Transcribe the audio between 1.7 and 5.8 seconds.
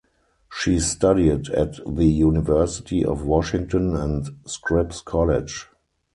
the University of Washington and Scripps College.